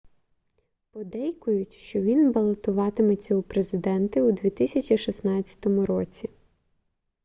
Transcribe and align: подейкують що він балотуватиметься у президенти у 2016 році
подейкують 0.91 1.73
що 1.73 2.01
він 2.01 2.31
балотуватиметься 2.31 3.35
у 3.35 3.41
президенти 3.43 4.21
у 4.21 4.31
2016 4.31 5.65
році 5.65 6.29